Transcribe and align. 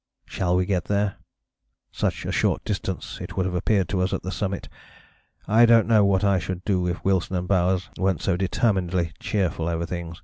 Shall 0.25 0.55
we 0.55 0.65
get 0.65 0.85
there? 0.85 1.17
Such 1.91 2.25
a 2.25 2.31
short 2.31 2.65
distance 2.65 3.19
it 3.21 3.37
would 3.37 3.45
have 3.45 3.53
appeared 3.53 3.87
to 3.89 4.01
us 4.01 4.11
on 4.13 4.21
the 4.23 4.31
summit! 4.31 4.67
I 5.47 5.67
don't 5.67 5.85
know 5.85 6.03
what 6.03 6.23
I 6.23 6.39
should 6.39 6.65
do 6.65 6.87
if 6.87 7.05
Wilson 7.05 7.35
and 7.35 7.47
Bowers 7.47 7.91
weren't 7.99 8.23
so 8.23 8.35
determinedly 8.35 9.11
cheerful 9.19 9.67
over 9.67 9.85
things." 9.85 10.17